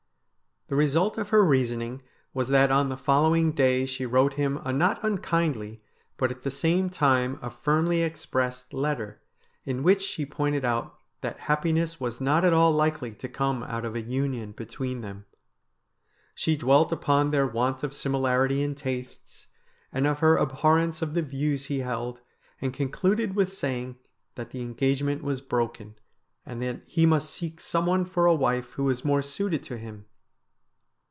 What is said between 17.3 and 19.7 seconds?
their want of similarity in tastes,